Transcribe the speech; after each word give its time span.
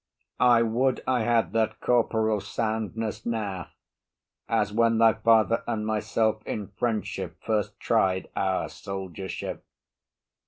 I 0.49 0.63
would 0.63 1.03
I 1.05 1.21
had 1.21 1.53
that 1.53 1.79
corporal 1.79 2.39
soundness 2.41 3.23
now, 3.23 3.67
As 4.49 4.73
when 4.73 4.97
thy 4.97 5.13
father 5.13 5.63
and 5.67 5.85
myself 5.85 6.41
in 6.47 6.69
friendship 6.69 7.37
First 7.39 7.79
tried 7.79 8.27
our 8.35 8.67
soldiership. 8.67 9.63